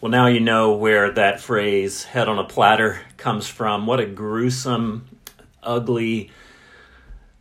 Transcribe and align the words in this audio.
Well, 0.00 0.12
now 0.12 0.28
you 0.28 0.38
know 0.38 0.74
where 0.74 1.10
that 1.10 1.40
phrase, 1.40 2.04
head 2.04 2.28
on 2.28 2.38
a 2.38 2.44
platter, 2.44 3.00
comes 3.16 3.48
from. 3.48 3.84
What 3.84 3.98
a 3.98 4.06
gruesome, 4.06 5.08
ugly 5.60 6.30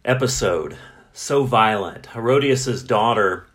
episode. 0.04 0.76
So 1.14 1.44
violent. 1.44 2.08
Herodias' 2.08 2.82
daughter, 2.82 3.46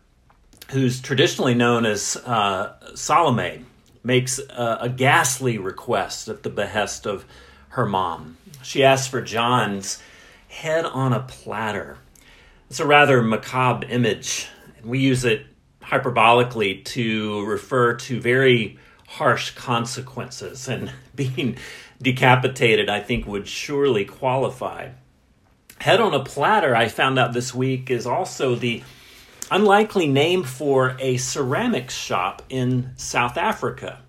who's 0.70 1.00
traditionally 1.00 1.54
known 1.54 1.84
as 1.84 2.16
uh, 2.24 2.74
Salome, 2.94 3.64
makes 4.04 4.38
a, 4.38 4.78
a 4.82 4.88
ghastly 4.88 5.58
request 5.58 6.28
at 6.28 6.44
the 6.44 6.50
behest 6.50 7.04
of 7.04 7.24
her 7.70 7.86
mom. 7.86 8.36
She 8.62 8.84
asks 8.84 9.08
for 9.08 9.20
John's 9.20 10.00
head 10.46 10.84
on 10.84 11.12
a 11.12 11.24
platter. 11.24 11.98
It's 12.70 12.78
a 12.78 12.86
rather 12.86 13.20
macabre 13.20 13.84
image, 13.88 14.46
and 14.76 14.86
we 14.86 15.00
use 15.00 15.24
it 15.24 15.44
hyperbolically 15.82 16.84
to 16.84 17.44
refer 17.46 17.94
to 17.94 18.20
very 18.20 18.78
harsh 19.12 19.50
consequences, 19.50 20.68
and 20.68 20.90
being 21.14 21.56
decapitated, 22.00 22.88
I 22.88 23.00
think, 23.00 23.26
would 23.26 23.46
surely 23.46 24.04
qualify. 24.04 24.90
Head 25.78 26.00
on 26.00 26.14
a 26.14 26.24
platter, 26.24 26.74
I 26.76 26.88
found 26.88 27.18
out 27.18 27.32
this 27.32 27.54
week, 27.54 27.90
is 27.90 28.06
also 28.06 28.54
the 28.54 28.82
unlikely 29.50 30.06
name 30.06 30.44
for 30.44 30.96
a 30.98 31.16
ceramics 31.16 31.94
shop 31.94 32.42
in 32.48 32.92
South 32.96 33.36
Africa. 33.36 34.00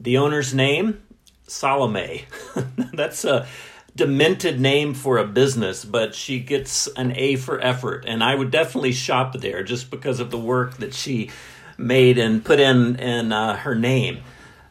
The 0.00 0.16
owner's 0.16 0.52
name, 0.52 1.02
Salome. 1.46 2.24
That's 2.92 3.24
a 3.24 3.46
demented 3.94 4.58
name 4.58 4.94
for 4.94 5.18
a 5.18 5.26
business, 5.26 5.84
but 5.84 6.14
she 6.14 6.40
gets 6.40 6.86
an 6.88 7.12
A 7.16 7.36
for 7.36 7.60
effort. 7.60 8.04
And 8.06 8.24
I 8.24 8.34
would 8.34 8.50
definitely 8.50 8.92
shop 8.92 9.34
there 9.38 9.62
just 9.62 9.90
because 9.90 10.18
of 10.18 10.30
the 10.30 10.38
work 10.38 10.78
that 10.78 10.94
she 10.94 11.30
made 11.78 12.18
and 12.18 12.44
put 12.44 12.58
in 12.58 12.96
in 12.96 13.32
uh, 13.32 13.56
her 13.56 13.74
name. 13.74 14.22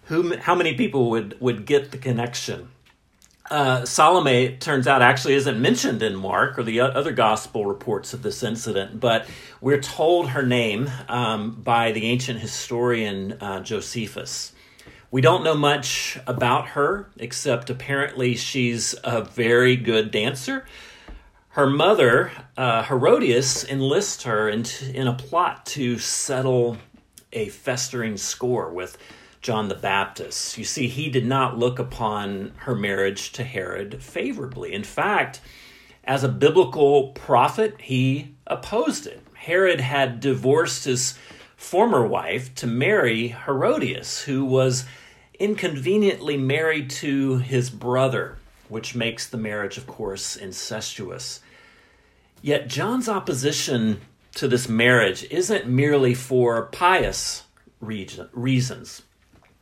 Who, 0.06 0.38
how 0.38 0.56
many 0.56 0.76
people 0.76 1.10
would 1.12 1.40
would 1.40 1.66
get 1.66 1.92
the 1.92 1.98
connection? 1.98 2.70
Uh, 3.50 3.84
Salome, 3.84 4.56
turns 4.58 4.88
out, 4.88 5.02
actually 5.02 5.34
isn't 5.34 5.62
mentioned 5.62 6.02
in 6.02 6.16
Mark 6.16 6.58
or 6.58 6.64
the 6.64 6.80
other 6.80 7.12
gospel 7.12 7.66
reports 7.66 8.14
of 8.14 8.24
this 8.24 8.44
incident, 8.44 9.02
but 9.02 9.28
we're 9.60 9.82
told 9.82 10.30
her 10.30 10.44
name 10.44 10.90
um, 11.10 11.62
by 11.62 11.92
the 11.92 12.06
ancient 12.06 12.40
historian 12.40 13.34
uh, 13.42 13.60
Josephus. 13.60 14.54
We 15.12 15.20
don't 15.20 15.44
know 15.44 15.56
much 15.56 16.18
about 16.26 16.70
her, 16.70 17.10
except 17.18 17.70
apparently 17.70 18.36
she's 18.36 18.96
a 19.04 19.22
very 19.22 19.76
good 19.76 20.12
dancer. 20.12 20.66
Her 21.50 21.70
mother, 21.70 22.32
uh, 22.56 22.84
Herodias, 22.84 23.66
enlists 23.66 24.24
her 24.24 24.48
in, 24.48 24.64
in 24.94 25.08
a 25.08 25.14
plot 25.14 25.66
to 25.68 26.00
settle 26.00 26.78
a 27.34 27.50
festering 27.50 28.16
score 28.16 28.72
with 28.72 28.98
John 29.42 29.70
the 29.70 29.76
Baptist. 29.76 30.58
You 30.58 30.64
see, 30.64 30.88
he 30.88 31.10
did 31.10 31.26
not 31.26 31.58
look 31.58 31.80
upon 31.80 32.54
her 32.58 32.76
marriage 32.76 33.32
to 33.34 33.44
Herod 33.44 34.04
favorably. 34.04 34.74
In 34.74 34.84
fact, 34.84 35.42
as 36.04 36.24
a 36.24 36.30
biblical 36.30 37.10
prophet, 37.10 37.82
he 37.82 38.36
opposed 38.46 39.08
it. 39.08 39.22
Herod 39.34 39.80
had 39.80 40.20
divorced 40.20 40.86
his 40.86 41.18
former 41.56 42.06
wife 42.06 42.54
to 42.56 42.68
marry 42.68 43.30
Herodias, 43.30 44.22
who 44.24 44.46
was 44.46 44.86
inconveniently 45.40 46.38
married 46.38 46.90
to 46.92 47.38
his 47.38 47.72
brother, 47.72 48.38
which 48.70 48.94
makes 48.96 49.28
the 49.28 49.38
marriage, 49.38 49.78
of 49.78 49.88
course, 49.88 50.36
incestuous. 50.36 51.42
Yet 52.44 52.68
John's 52.68 53.10
opposition 53.10 54.02
to 54.36 54.48
this 54.48 54.70
marriage 54.70 55.26
isn't 55.32 55.68
merely 55.68 56.14
for 56.14 56.66
pious 56.68 57.44
reasons. 57.80 59.02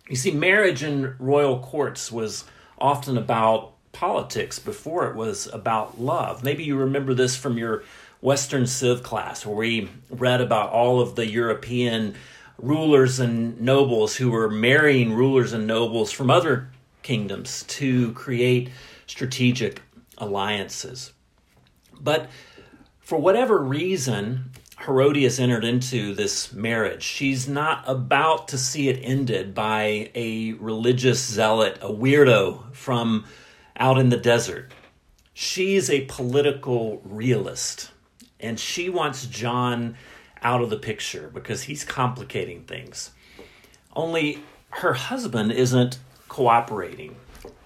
You 0.10 0.16
see, 0.16 0.32
marriage 0.32 0.82
in 0.82 1.16
royal 1.20 1.60
courts 1.60 2.12
was 2.12 2.44
often 2.80 3.16
about 3.16 3.74
politics 3.92 4.58
before 4.58 5.08
it 5.08 5.16
was 5.16 5.48
about 5.48 6.02
love. 6.02 6.44
Maybe 6.44 6.64
you 6.64 6.76
remember 6.78 7.14
this 7.14 7.36
from 7.36 7.60
your 7.60 7.84
Western 8.20 8.66
Civ 8.66 9.04
class, 9.04 9.46
where 9.46 9.56
we 9.56 9.90
read 10.10 10.42
about 10.42 10.72
all 10.72 11.00
of 11.00 11.16
the 11.16 11.28
European 11.28 12.16
rulers 12.58 13.20
and 13.20 13.62
nobles 13.62 14.16
who 14.16 14.32
were 14.32 14.50
marrying 14.50 15.14
rulers 15.14 15.54
and 15.54 15.68
nobles 15.68 16.12
from 16.12 16.32
other 16.32 16.70
kingdoms 17.04 17.64
to 17.64 18.12
create 18.14 18.70
strategic 19.06 19.82
alliances. 20.18 21.14
But 22.02 22.30
for 23.00 23.20
whatever 23.20 23.60
reason, 23.60 24.52
Herodias 24.90 25.40
entered 25.40 25.64
into 25.64 26.16
this 26.16 26.52
marriage. 26.52 27.04
She's 27.04 27.48
not 27.48 27.84
about 27.86 28.48
to 28.48 28.58
see 28.58 28.90
it 28.90 29.00
ended 29.04 29.54
by 29.54 30.10
a 30.16 30.54
religious 30.54 31.24
zealot, 31.24 31.78
a 31.80 31.90
weirdo 31.90 32.74
from 32.74 33.26
out 33.78 34.00
in 34.00 34.10
the 34.10 34.18
desert. 34.18 34.72
She's 35.32 35.92
a 35.92 36.06
political 36.06 37.02
realist, 37.04 37.92
and 38.40 38.60
she 38.60 38.90
wants 38.90 39.28
John 39.28 39.96
out 40.42 40.62
of 40.62 40.72
the 40.72 40.78
picture 40.78 41.30
because 41.32 41.62
he's 41.62 41.84
complicating 41.84 42.64
things. 42.64 43.12
Only 43.96 44.44
her 44.70 44.94
husband 44.94 45.52
isn't 45.52 46.00
cooperating. 46.30 47.16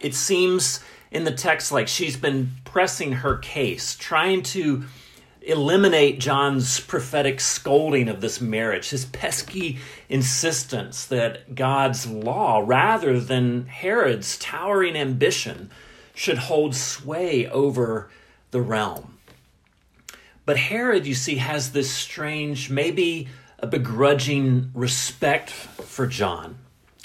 It 0.02 0.14
seems 0.14 0.82
in 1.10 1.24
the 1.24 1.32
text 1.32 1.72
like 1.72 1.88
she's 1.88 2.18
been 2.18 2.52
pressing 2.66 3.14
her 3.14 3.38
case, 3.38 3.96
trying 3.96 4.44
to 4.44 4.84
eliminate 5.46 6.20
John's 6.20 6.80
prophetic 6.80 7.40
scolding 7.40 8.08
of 8.08 8.22
this 8.22 8.40
marriage, 8.40 8.90
his 8.90 9.06
pesky 9.06 9.80
insistence 10.10 11.06
that 11.06 11.56
God's 11.56 12.08
law, 12.08 12.64
rather 12.66 13.20
than 13.20 13.66
Herod's 13.68 14.38
towering 14.38 14.96
ambition, 14.96 15.70
should 16.16 16.38
hold 16.38 16.76
sway 16.76 17.48
over 17.48 18.10
the 18.52 18.62
realm. 18.62 19.18
But 20.46 20.58
Herod, 20.58 21.06
you 21.06 21.16
see, 21.16 21.36
has 21.36 21.72
this 21.72 21.92
strange, 21.92 22.70
maybe 22.70 23.28
a 23.60 23.68
begrudging 23.68 24.72
respect 24.74 25.50
for 25.50 26.06
John. 26.06 26.58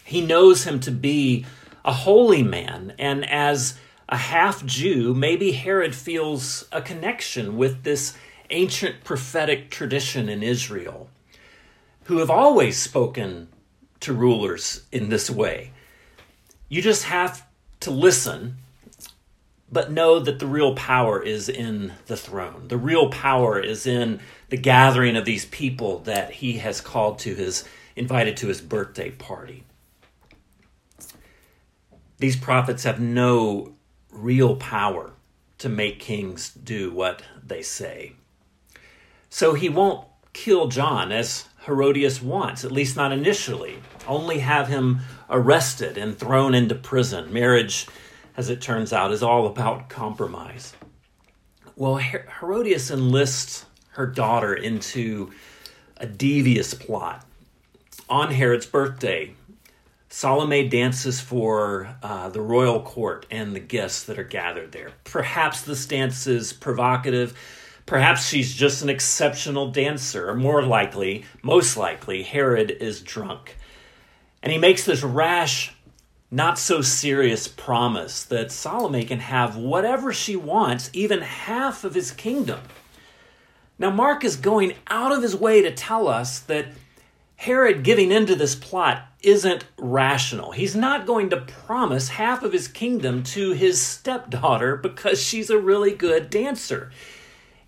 He 0.05 0.21
knows 0.21 0.65
him 0.65 0.81
to 0.81 0.91
be 0.91 1.47
a 1.85 1.93
holy 1.93 2.43
man, 2.43 2.95
and 2.99 3.29
as 3.29 3.79
a 4.09 4.17
half 4.17 4.65
Jew, 4.65 5.15
maybe 5.15 5.53
Herod 5.53 5.95
feels 5.95 6.67
a 6.73 6.83
connection 6.83 7.57
with 7.57 7.85
this 7.85 8.17
ancient 8.51 9.05
prophetic 9.05 9.71
tradition 9.71 10.29
in 10.29 10.43
Israel, 10.43 11.09
who 12.05 12.19
have 12.19 12.31
always 12.31 12.77
spoken 12.77 13.49
to 14.01 14.13
rulers 14.13 14.85
in 14.93 15.09
this 15.09 15.29
way. 15.31 15.73
You 16.69 16.83
just 16.83 17.05
have 17.05 17.47
to 17.81 17.91
listen, 17.91 18.57
but 19.71 19.93
know 19.93 20.19
that 20.19 20.39
the 20.39 20.47
real 20.47 20.75
power 20.75 21.23
is 21.23 21.49
in 21.49 21.93
the 22.07 22.17
throne. 22.17 22.69
The 22.69 22.77
real 22.77 23.11
power 23.11 23.61
is 23.61 23.87
in 23.87 24.21
the 24.49 24.57
gathering 24.57 25.17
of 25.17 25.25
these 25.25 25.45
people 25.47 25.99
that 26.01 26.31
he 26.31 26.55
has 26.59 26.81
called 26.81 27.19
to 27.21 27.35
his, 27.35 27.65
invited 27.97 28.37
to 28.39 28.49
his 28.49 28.61
birthday 28.61 29.11
party. 29.11 29.65
These 32.19 32.37
prophets 32.37 32.85
have 32.85 33.01
no 33.01 33.75
real 34.11 34.57
power 34.57 35.13
to 35.59 35.69
make 35.69 36.01
kings 36.01 36.51
do 36.51 36.93
what 36.93 37.23
they 37.45 37.63
say. 37.63 38.15
So 39.31 39.55
he 39.55 39.69
won't 39.69 40.07
kill 40.33 40.69
John 40.69 41.13
as 41.13 41.47
Herodias 41.67 42.23
wants, 42.23 42.65
at 42.65 42.73
least 42.73 42.97
not 42.97 43.13
initially, 43.13 43.79
only 44.07 44.39
have 44.39 44.69
him 44.69 45.01
arrested 45.29 45.99
and 45.99 46.17
thrown 46.17 46.55
into 46.55 46.75
prison. 46.75 47.33
Marriage, 47.33 47.87
as 48.37 48.49
it 48.49 48.61
turns 48.61 48.93
out, 48.93 49.13
is 49.13 49.23
all 49.23 49.47
about 49.47 49.89
compromise. 49.89 50.75
Well, 51.77 51.97
Herodias 51.97 52.91
enlists 52.91 53.67
her 53.91 54.07
daughter 54.07 54.55
into 54.55 55.31
a 55.97 56.07
devious 56.07 56.75
plot. 56.75 57.27
On 58.09 58.33
Herod's 58.33 58.67
birthday, 58.67 59.35
Salome 60.09 60.69
dances 60.69 61.21
for 61.21 61.95
uh, 62.03 62.31
the 62.31 62.41
royal 62.41 62.81
court 62.81 63.27
and 63.31 63.55
the 63.55 63.61
guests 63.61 64.05
that 64.05 64.19
are 64.19 64.25
gathered 64.25 64.73
there. 64.73 64.93
Perhaps 65.05 65.63
this 65.63 65.85
dance 65.85 66.27
is 66.27 66.53
provocative 66.53 67.39
Perhaps 67.89 68.29
she's 68.29 68.55
just 68.55 68.83
an 68.83 68.91
exceptional 68.91 69.71
dancer, 69.71 70.29
or 70.29 70.35
more 70.35 70.63
likely, 70.63 71.25
most 71.43 71.75
likely, 71.75 72.23
Herod 72.23 72.71
is 72.71 73.01
drunk. 73.01 73.57
And 74.43 74.53
he 74.53 74.59
makes 74.59 74.85
this 74.85 75.03
rash, 75.03 75.73
not 76.31 76.59
so 76.59 76.83
serious 76.83 77.49
promise 77.49 78.25
that 78.25 78.53
Salome 78.53 79.07
can 79.07 79.21
have 79.21 79.57
whatever 79.57 80.13
she 80.13 80.37
wants, 80.37 80.91
even 80.93 81.23
half 81.23 81.83
of 81.83 81.95
his 81.95 82.11
kingdom. 82.11 82.61
Now, 83.79 83.89
Mark 83.89 84.23
is 84.23 84.37
going 84.37 84.75
out 84.89 85.11
of 85.11 85.23
his 85.23 85.35
way 85.35 85.63
to 85.63 85.73
tell 85.73 86.09
us 86.09 86.41
that 86.41 86.67
Herod 87.37 87.85
giving 87.85 88.13
into 88.13 88.35
this 88.35 88.55
plot 88.55 89.07
isn't 89.23 89.65
rational. 89.79 90.53
He's 90.53 90.77
not 90.77 91.07
going 91.07 91.31
to 91.31 91.41
promise 91.41 92.09
half 92.09 92.43
of 92.43 92.53
his 92.53 92.69
kingdom 92.69 93.23
to 93.23 93.53
his 93.53 93.81
stepdaughter 93.81 94.77
because 94.77 95.23
she's 95.23 95.49
a 95.49 95.57
really 95.57 95.93
good 95.93 96.29
dancer 96.29 96.91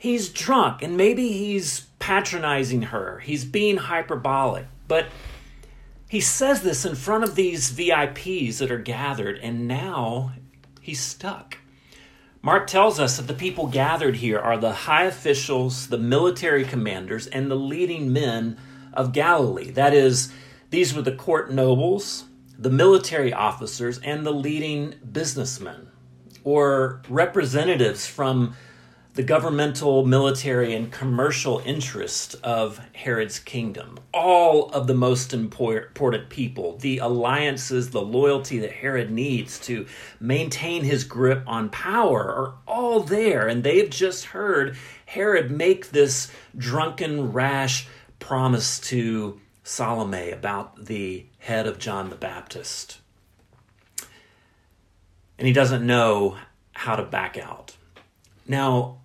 he's 0.00 0.30
drunk 0.30 0.82
and 0.82 0.96
maybe 0.96 1.28
he's 1.28 1.80
patronizing 1.98 2.82
her. 2.82 3.20
He's 3.20 3.44
being 3.44 3.76
hyperbolic. 3.76 4.66
But 4.88 5.06
he 6.08 6.20
says 6.20 6.62
this 6.62 6.86
in 6.86 6.96
front 6.96 7.22
of 7.22 7.36
these 7.36 7.70
VIPs 7.70 8.58
that 8.58 8.70
are 8.70 8.78
gathered, 8.78 9.38
and 9.38 9.68
now 9.68 10.32
he's 10.80 11.00
stuck. 11.00 11.58
Mark 12.42 12.66
tells 12.66 12.98
us 12.98 13.18
that 13.18 13.28
the 13.28 13.34
people 13.34 13.66
gathered 13.66 14.16
here 14.16 14.38
are 14.38 14.56
the 14.56 14.72
high 14.72 15.04
officials, 15.04 15.88
the 15.88 15.98
military 15.98 16.64
commanders, 16.64 17.26
and 17.26 17.50
the 17.50 17.54
leading 17.54 18.10
men 18.10 18.56
of 18.94 19.12
Galilee. 19.12 19.70
That 19.70 19.92
is, 19.92 20.32
these 20.70 20.94
were 20.94 21.02
the 21.02 21.14
court 21.14 21.52
nobles, 21.52 22.24
the 22.58 22.70
military 22.70 23.34
officers, 23.34 23.98
and 23.98 24.24
the 24.24 24.32
leading 24.32 24.94
businessmen, 25.12 25.88
or 26.42 27.02
representatives 27.10 28.06
from 28.06 28.56
the 29.14 29.22
governmental, 29.24 30.06
military, 30.06 30.72
and 30.74 30.92
commercial 30.92 31.60
interest 31.64 32.36
of 32.44 32.80
Herod's 32.92 33.40
kingdom. 33.40 33.98
All 34.14 34.70
of 34.70 34.86
the 34.86 34.94
most 34.94 35.34
important 35.34 36.28
people, 36.28 36.76
the 36.76 36.98
alliances, 36.98 37.90
the 37.90 38.02
loyalty 38.02 38.58
that 38.60 38.72
Herod 38.72 39.10
needs 39.10 39.58
to 39.60 39.86
maintain 40.20 40.84
his 40.84 41.02
grip 41.02 41.42
on 41.46 41.70
power 41.70 42.22
are 42.22 42.54
all 42.68 43.00
there. 43.00 43.48
And 43.48 43.64
they've 43.64 43.90
just 43.90 44.26
heard 44.26 44.76
Herod 45.06 45.50
make 45.50 45.90
this 45.90 46.30
drunken, 46.56 47.32
rash 47.32 47.88
promise 48.20 48.78
to 48.80 49.40
Salome 49.64 50.30
about 50.30 50.86
the 50.86 51.26
head 51.38 51.66
of 51.66 51.78
John 51.78 52.10
the 52.10 52.16
Baptist. 52.16 53.00
And 55.36 55.48
he 55.48 55.52
doesn't 55.52 55.84
know 55.84 56.36
how 56.72 56.94
to 56.94 57.02
back 57.02 57.36
out. 57.36 57.76
Now, 58.46 58.98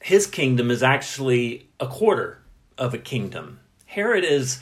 his 0.00 0.26
kingdom 0.26 0.70
is 0.70 0.82
actually 0.82 1.68
a 1.80 1.86
quarter 1.86 2.42
of 2.76 2.94
a 2.94 2.98
kingdom. 2.98 3.60
Herod 3.86 4.24
is 4.24 4.60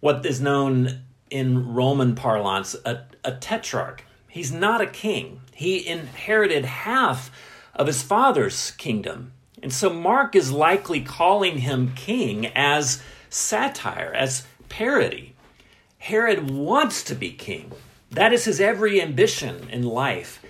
what 0.00 0.24
is 0.24 0.40
known 0.40 1.02
in 1.30 1.74
Roman 1.74 2.14
parlance 2.14 2.74
a, 2.84 3.04
a 3.24 3.32
tetrarch. 3.32 4.04
He's 4.28 4.52
not 4.52 4.80
a 4.80 4.86
king. 4.86 5.40
He 5.52 5.86
inherited 5.86 6.64
half 6.64 7.30
of 7.74 7.86
his 7.86 8.02
father's 8.02 8.72
kingdom. 8.72 9.32
And 9.62 9.72
so 9.72 9.92
Mark 9.92 10.34
is 10.34 10.50
likely 10.52 11.00
calling 11.02 11.58
him 11.58 11.92
king 11.94 12.46
as 12.46 13.02
satire, 13.28 14.12
as 14.14 14.46
parody. 14.68 15.34
Herod 15.98 16.50
wants 16.50 17.02
to 17.04 17.14
be 17.14 17.30
king. 17.32 17.72
That 18.10 18.32
is 18.32 18.46
his 18.46 18.60
every 18.60 19.02
ambition 19.02 19.68
in 19.68 19.82
life. 19.82 20.42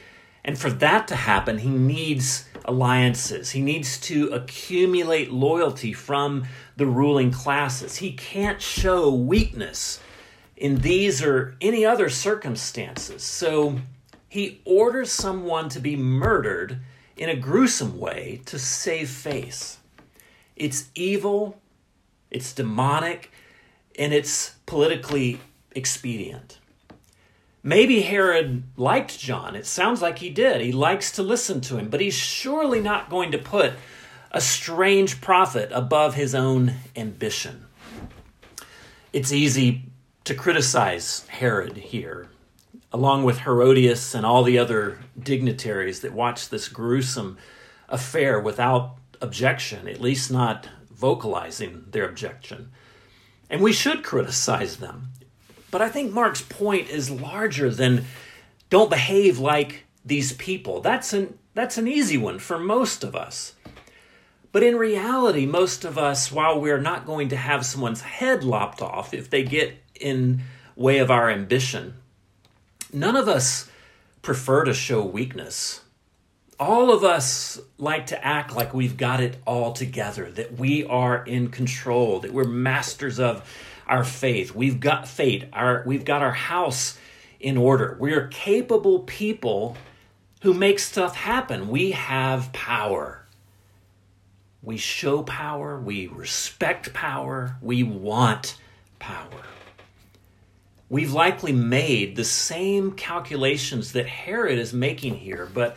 And 0.44 0.58
for 0.58 0.70
that 0.70 1.08
to 1.08 1.16
happen, 1.16 1.58
he 1.58 1.68
needs 1.68 2.44
alliances. 2.64 3.50
He 3.50 3.60
needs 3.60 3.98
to 4.02 4.28
accumulate 4.28 5.32
loyalty 5.32 5.92
from 5.92 6.44
the 6.76 6.86
ruling 6.86 7.30
classes. 7.30 7.96
He 7.96 8.12
can't 8.12 8.60
show 8.62 9.12
weakness 9.12 10.00
in 10.56 10.76
these 10.78 11.22
or 11.22 11.56
any 11.60 11.84
other 11.84 12.08
circumstances. 12.08 13.22
So 13.22 13.80
he 14.28 14.60
orders 14.64 15.10
someone 15.10 15.68
to 15.70 15.80
be 15.80 15.96
murdered 15.96 16.78
in 17.16 17.28
a 17.28 17.36
gruesome 17.36 17.98
way 17.98 18.40
to 18.46 18.58
save 18.58 19.10
face. 19.10 19.78
It's 20.54 20.88
evil, 20.94 21.60
it's 22.30 22.52
demonic, 22.52 23.32
and 23.98 24.12
it's 24.14 24.54
politically 24.66 25.40
expedient. 25.74 26.59
Maybe 27.62 28.00
Herod 28.00 28.62
liked 28.76 29.18
John. 29.18 29.54
It 29.54 29.66
sounds 29.66 30.00
like 30.00 30.18
he 30.18 30.30
did. 30.30 30.60
He 30.60 30.72
likes 30.72 31.12
to 31.12 31.22
listen 31.22 31.60
to 31.62 31.76
him, 31.76 31.90
but 31.90 32.00
he's 32.00 32.14
surely 32.14 32.80
not 32.80 33.10
going 33.10 33.32
to 33.32 33.38
put 33.38 33.74
a 34.32 34.40
strange 34.40 35.20
prophet 35.20 35.70
above 35.72 36.14
his 36.14 36.34
own 36.34 36.74
ambition. 36.96 37.66
It's 39.12 39.32
easy 39.32 39.82
to 40.24 40.34
criticize 40.34 41.26
Herod 41.28 41.76
here, 41.76 42.28
along 42.92 43.24
with 43.24 43.40
Herodias 43.40 44.14
and 44.14 44.24
all 44.24 44.42
the 44.42 44.58
other 44.58 44.98
dignitaries 45.20 46.00
that 46.00 46.12
watched 46.12 46.50
this 46.50 46.68
gruesome 46.68 47.36
affair 47.88 48.40
without 48.40 48.96
objection, 49.20 49.88
at 49.88 50.00
least 50.00 50.30
not 50.30 50.68
vocalizing 50.90 51.84
their 51.90 52.08
objection. 52.08 52.70
And 53.50 53.60
we 53.60 53.72
should 53.72 54.04
criticize 54.04 54.76
them. 54.76 55.10
But 55.70 55.82
I 55.82 55.88
think 55.88 56.12
Mark's 56.12 56.42
point 56.42 56.88
is 56.88 57.10
larger 57.10 57.70
than 57.70 58.04
don't 58.70 58.90
behave 58.90 59.38
like 59.38 59.84
these 60.04 60.32
people. 60.32 60.80
That's 60.80 61.12
an 61.12 61.38
that's 61.54 61.78
an 61.78 61.88
easy 61.88 62.16
one 62.16 62.38
for 62.38 62.58
most 62.58 63.02
of 63.02 63.16
us. 63.16 63.54
But 64.52 64.62
in 64.62 64.76
reality, 64.76 65.46
most 65.46 65.84
of 65.84 65.98
us, 65.98 66.32
while 66.32 66.60
we're 66.60 66.80
not 66.80 67.06
going 67.06 67.28
to 67.28 67.36
have 67.36 67.66
someone's 67.66 68.00
head 68.00 68.42
lopped 68.42 68.82
off 68.82 69.14
if 69.14 69.30
they 69.30 69.42
get 69.42 69.74
in 70.00 70.42
way 70.74 70.98
of 70.98 71.10
our 71.10 71.30
ambition, 71.30 71.94
none 72.92 73.16
of 73.16 73.28
us 73.28 73.70
prefer 74.22 74.64
to 74.64 74.74
show 74.74 75.04
weakness. 75.04 75.82
All 76.58 76.92
of 76.92 77.04
us 77.04 77.60
like 77.78 78.06
to 78.08 78.24
act 78.24 78.54
like 78.54 78.74
we've 78.74 78.96
got 78.96 79.20
it 79.20 79.36
all 79.46 79.72
together, 79.72 80.30
that 80.32 80.58
we 80.58 80.84
are 80.84 81.24
in 81.24 81.48
control, 81.48 82.20
that 82.20 82.32
we're 82.32 82.44
masters 82.44 83.18
of 83.18 83.48
our 83.90 84.04
faith. 84.04 84.54
We've 84.54 84.78
got 84.78 85.08
faith. 85.08 85.44
Our, 85.52 85.82
we've 85.84 86.04
got 86.04 86.22
our 86.22 86.32
house 86.32 86.96
in 87.40 87.56
order. 87.56 87.96
We 87.98 88.12
are 88.12 88.28
capable 88.28 89.00
people 89.00 89.76
who 90.42 90.54
make 90.54 90.78
stuff 90.78 91.16
happen. 91.16 91.68
We 91.68 91.90
have 91.90 92.52
power. 92.52 93.26
We 94.62 94.76
show 94.76 95.22
power. 95.24 95.78
We 95.78 96.06
respect 96.06 96.94
power. 96.94 97.56
We 97.60 97.82
want 97.82 98.56
power. 99.00 99.42
We've 100.88 101.12
likely 101.12 101.52
made 101.52 102.14
the 102.14 102.24
same 102.24 102.92
calculations 102.92 103.92
that 103.92 104.06
Herod 104.06 104.58
is 104.58 104.72
making 104.72 105.16
here, 105.16 105.48
but 105.52 105.76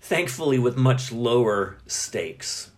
thankfully 0.00 0.58
with 0.58 0.76
much 0.76 1.12
lower 1.12 1.76
stakes. 1.86 2.70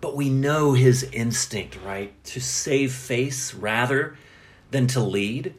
But 0.00 0.16
we 0.16 0.30
know 0.30 0.72
his 0.72 1.02
instinct, 1.12 1.78
right? 1.84 2.12
To 2.24 2.40
save 2.40 2.92
face 2.92 3.54
rather 3.54 4.16
than 4.70 4.86
to 4.88 5.00
lead, 5.00 5.54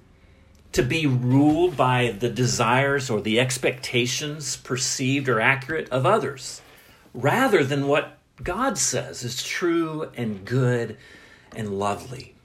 to 0.72 0.84
be 0.84 1.06
ruled 1.06 1.76
by 1.76 2.12
the 2.12 2.30
desires 2.30 3.10
or 3.10 3.22
the 3.22 3.40
expectations, 3.40 4.56
perceived 4.56 5.28
or 5.28 5.42
accurate, 5.42 5.90
of 5.90 6.06
others, 6.06 6.62
rather 7.14 7.64
than 7.64 7.88
what 7.88 8.18
God 8.44 8.78
says 8.78 9.24
is 9.24 9.44
true 9.44 10.10
and 10.16 10.46
good 10.46 10.98
and 11.56 11.78
lovely. 11.78 12.36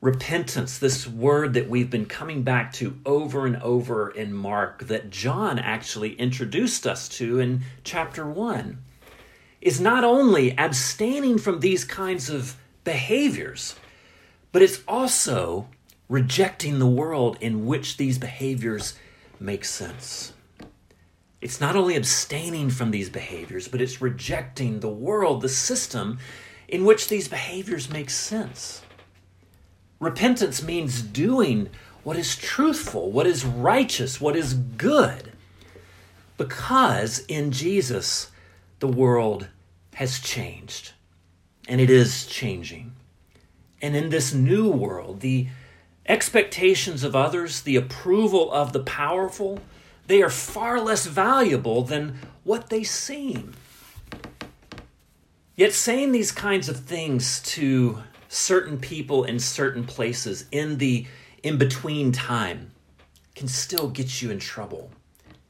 Repentance, 0.00 0.78
this 0.78 1.06
word 1.06 1.54
that 1.54 1.68
we've 1.68 1.90
been 1.90 2.06
coming 2.06 2.42
back 2.42 2.72
to 2.74 2.98
over 3.04 3.46
and 3.46 3.56
over 3.56 4.08
in 4.10 4.32
Mark, 4.32 4.86
that 4.86 5.10
John 5.10 5.58
actually 5.58 6.14
introduced 6.14 6.86
us 6.86 7.08
to 7.10 7.40
in 7.40 7.62
chapter 7.84 8.26
1 8.26 8.78
is 9.60 9.80
not 9.80 10.04
only 10.04 10.56
abstaining 10.56 11.38
from 11.38 11.60
these 11.60 11.84
kinds 11.84 12.30
of 12.30 12.56
behaviors, 12.84 13.74
but 14.52 14.62
it's 14.62 14.80
also 14.86 15.68
rejecting 16.08 16.78
the 16.78 16.86
world 16.86 17.36
in 17.40 17.66
which 17.66 17.96
these 17.96 18.18
behaviors 18.18 18.94
make 19.40 19.64
sense. 19.64 20.32
It's 21.40 21.60
not 21.60 21.76
only 21.76 21.96
abstaining 21.96 22.70
from 22.70 22.90
these 22.90 23.10
behaviors, 23.10 23.68
but 23.68 23.80
it's 23.80 24.00
rejecting 24.00 24.80
the 24.80 24.88
world, 24.88 25.42
the 25.42 25.48
system 25.48 26.18
in 26.66 26.84
which 26.84 27.08
these 27.08 27.28
behaviors 27.28 27.90
make 27.90 28.10
sense. 28.10 28.82
Repentance 30.00 30.62
means 30.62 31.02
doing 31.02 31.68
what 32.04 32.16
is 32.16 32.36
truthful, 32.36 33.10
what 33.10 33.26
is 33.26 33.44
righteous, 33.44 34.20
what 34.20 34.36
is 34.36 34.54
good, 34.54 35.32
because 36.36 37.20
in 37.26 37.50
Jesus, 37.50 38.30
the 38.80 38.88
world 38.88 39.48
has 39.94 40.20
changed, 40.20 40.92
and 41.68 41.80
it 41.80 41.90
is 41.90 42.26
changing. 42.26 42.92
And 43.82 43.96
in 43.96 44.10
this 44.10 44.32
new 44.32 44.68
world, 44.68 45.20
the 45.20 45.48
expectations 46.06 47.04
of 47.04 47.14
others, 47.14 47.62
the 47.62 47.76
approval 47.76 48.52
of 48.52 48.72
the 48.72 48.82
powerful, 48.82 49.60
they 50.06 50.22
are 50.22 50.30
far 50.30 50.80
less 50.80 51.06
valuable 51.06 51.82
than 51.82 52.18
what 52.44 52.70
they 52.70 52.82
seem. 52.82 53.54
Yet, 55.54 55.72
saying 55.72 56.12
these 56.12 56.32
kinds 56.32 56.68
of 56.68 56.78
things 56.78 57.40
to 57.42 58.02
certain 58.28 58.78
people 58.78 59.24
in 59.24 59.38
certain 59.38 59.84
places 59.84 60.46
in 60.52 60.78
the 60.78 61.06
in 61.42 61.58
between 61.58 62.12
time 62.12 62.70
can 63.34 63.48
still 63.48 63.88
get 63.88 64.22
you 64.22 64.30
in 64.30 64.38
trouble. 64.38 64.90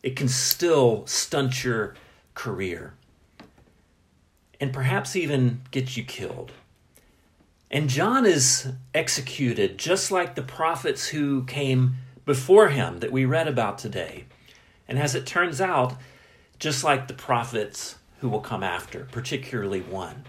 It 0.02 0.16
can 0.16 0.28
still 0.28 1.06
stunt 1.06 1.64
your 1.64 1.94
career 2.34 2.94
and 4.60 4.72
perhaps 4.72 5.16
even 5.16 5.62
get 5.70 5.96
you 5.96 6.04
killed. 6.04 6.52
And 7.70 7.88
John 7.88 8.24
is 8.24 8.68
executed 8.94 9.78
just 9.78 10.10
like 10.10 10.34
the 10.34 10.42
prophets 10.42 11.08
who 11.08 11.44
came 11.44 11.96
before 12.24 12.68
him 12.68 13.00
that 13.00 13.12
we 13.12 13.24
read 13.24 13.48
about 13.48 13.78
today. 13.78 14.24
And 14.86 14.98
as 14.98 15.14
it 15.14 15.26
turns 15.26 15.60
out, 15.60 15.96
just 16.58 16.82
like 16.82 17.08
the 17.08 17.14
prophets 17.14 17.96
who 18.20 18.28
will 18.28 18.40
come 18.40 18.62
after, 18.62 19.06
particularly 19.12 19.80
one. 19.80 20.24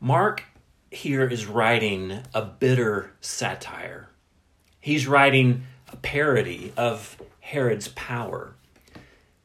Mark 0.00 0.44
here 0.90 1.26
is 1.26 1.46
writing 1.46 2.20
a 2.34 2.42
bitter 2.42 3.12
satire. 3.20 4.08
He's 4.80 5.06
writing 5.06 5.64
a 5.92 5.96
parody 5.96 6.72
of 6.76 7.20
Herod's 7.40 7.88
power. 7.88 8.54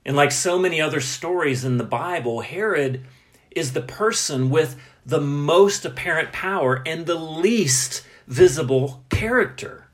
And 0.05 0.15
like 0.15 0.31
so 0.31 0.60
many 0.60 0.81
other 0.81 1.00
stories 1.00 1.63
in 1.63 1.77
the 1.77 1.83
Bible, 1.83 2.41
Herod 2.41 3.05
is 3.51 3.74
the 3.74 3.81
person 3.81 4.50
with 4.50 4.75
the 5.05 5.22
most 5.22 5.86
apparent 5.86 6.31
power 6.31 6.81
and 6.86 7.05
the 7.05 7.15
least 7.15 8.05
visible 8.27 9.03
character. 9.10 9.88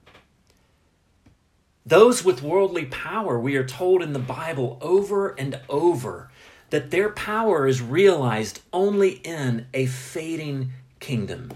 Those 1.85 2.23
with 2.23 2.43
worldly 2.43 2.85
power, 2.85 3.39
we 3.39 3.55
are 3.55 3.65
told 3.65 4.01
in 4.01 4.13
the 4.13 4.19
Bible 4.19 4.77
over 4.81 5.29
and 5.29 5.59
over 5.69 6.29
that 6.69 6.91
their 6.91 7.09
power 7.09 7.65
is 7.65 7.81
realized 7.81 8.61
only 8.71 9.13
in 9.23 9.65
a 9.73 9.87
fading 9.87 10.71
kingdom. 10.99 11.51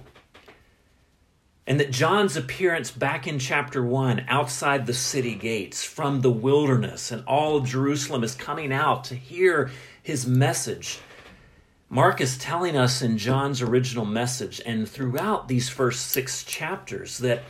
And 1.65 1.79
that 1.79 1.91
John's 1.91 2.35
appearance 2.35 2.91
back 2.91 3.25
in 3.25 3.39
chapter 3.39 3.83
1 3.83 4.25
outside 4.27 4.85
the 4.85 4.93
city 4.93 5.35
gates 5.35 5.83
from 5.83 6.21
the 6.21 6.31
wilderness 6.31 7.11
and 7.11 7.23
all 7.25 7.55
of 7.55 7.65
Jerusalem 7.65 8.23
is 8.23 8.35
coming 8.35 8.73
out 8.73 9.05
to 9.05 9.15
hear 9.15 9.71
his 10.01 10.27
message. 10.27 10.99
Mark 11.89 12.19
is 12.19 12.37
telling 12.37 12.75
us 12.75 13.01
in 13.01 13.17
John's 13.17 13.61
original 13.61 14.03
message 14.03 14.61
and 14.65 14.89
throughout 14.89 15.47
these 15.47 15.69
first 15.69 16.07
six 16.07 16.43
chapters 16.43 17.19
that 17.19 17.43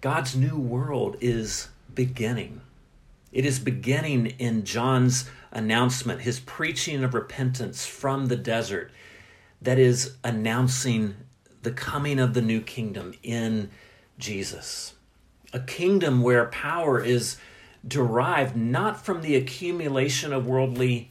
God's 0.00 0.34
new 0.34 0.58
world 0.58 1.16
is 1.20 1.68
beginning. 1.94 2.62
It 3.32 3.44
is 3.44 3.58
beginning 3.58 4.26
in 4.38 4.64
John's 4.64 5.28
announcement, 5.52 6.22
his 6.22 6.40
preaching 6.40 7.04
of 7.04 7.14
repentance 7.14 7.86
from 7.86 8.26
the 8.26 8.36
desert 8.36 8.90
that 9.60 9.78
is 9.78 10.16
announcing 10.24 11.14
the 11.64 11.72
coming 11.72 12.20
of 12.20 12.34
the 12.34 12.42
new 12.42 12.60
kingdom 12.60 13.14
in 13.22 13.70
Jesus. 14.18 14.94
A 15.52 15.60
kingdom 15.60 16.22
where 16.22 16.46
power 16.46 17.02
is 17.02 17.36
derived 17.86 18.56
not 18.56 19.04
from 19.04 19.22
the 19.22 19.34
accumulation 19.34 20.32
of 20.32 20.46
worldly 20.46 21.10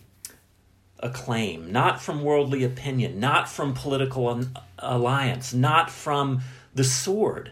acclaim, 1.00 1.72
not 1.72 2.02
from 2.02 2.24
worldly 2.24 2.64
opinion, 2.64 3.20
not 3.20 3.50
from 3.50 3.74
political 3.74 4.44
alliance, 4.80 5.54
not 5.54 5.92
from 5.92 6.42
the 6.74 6.84
sword, 6.84 7.52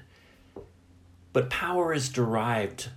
but 1.33 1.49
power 1.49 1.93
is 1.93 2.09
derived 2.09 2.89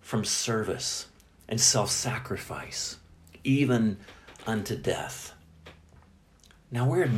from 0.00 0.24
service 0.24 1.06
and 1.48 1.60
self 1.60 1.90
sacrifice, 1.90 2.96
even 3.44 3.96
unto 4.46 4.76
death. 4.76 5.34
Now 6.72 6.88
we're 6.88 7.10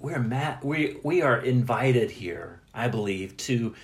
we're 0.00 0.58
we 0.62 0.96
we 1.02 1.20
are 1.20 1.38
invited 1.38 2.10
here, 2.10 2.60
I 2.72 2.88
believe, 2.88 3.36
to 3.38 3.74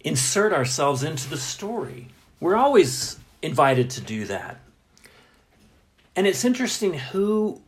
insert 0.00 0.52
ourselves 0.52 1.04
into 1.04 1.30
the 1.30 1.36
story. 1.36 2.08
We're 2.40 2.56
always 2.56 3.20
invited 3.42 3.90
to 3.90 4.00
do 4.00 4.24
that. 4.24 4.60
And 6.16 6.26
it's 6.26 6.44
interesting 6.44 6.94
who 6.94 7.62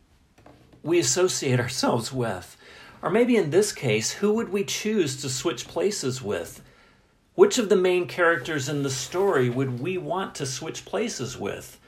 we 0.82 0.98
associate 0.98 1.60
ourselves 1.60 2.12
with. 2.12 2.56
Or 3.00 3.10
maybe 3.10 3.36
in 3.36 3.50
this 3.50 3.72
case, 3.72 4.10
who 4.10 4.34
would 4.34 4.48
we 4.48 4.64
choose 4.64 5.20
to 5.22 5.28
switch 5.28 5.68
places 5.68 6.20
with? 6.20 6.62
Which 7.36 7.58
of 7.58 7.68
the 7.68 7.76
main 7.76 8.08
characters 8.08 8.68
in 8.68 8.82
the 8.82 8.90
story 8.90 9.48
would 9.48 9.78
we 9.78 9.98
want 9.98 10.34
to 10.36 10.46
switch 10.46 10.84
places 10.84 11.38
with? 11.38 11.78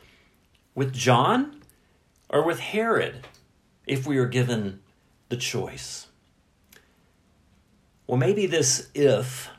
With 0.75 0.93
John 0.93 1.63
or 2.29 2.45
with 2.45 2.61
Herod, 2.61 3.27
if 3.87 4.07
we 4.07 4.19
were 4.19 4.27
given 4.27 4.81
the 5.29 5.37
choice. 5.37 6.09
Well, 8.07 8.19
maybe 8.19 8.47
this 8.47 8.91
if 8.95 9.51